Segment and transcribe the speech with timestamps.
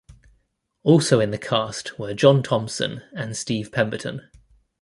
[0.81, 4.31] Also in the cast were John Thomson and Steve Pemberton.